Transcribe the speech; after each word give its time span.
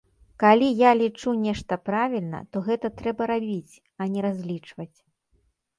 Калі 0.43 0.69
я 0.79 0.91
лічу 1.01 1.29
нешта 1.43 1.73
правільна, 1.91 2.39
то 2.51 2.65
гэта 2.69 2.87
трэба 3.03 3.29
рабіць, 3.35 3.73
а 4.01 4.13
не 4.17 4.21
разлічваць. 4.31 4.95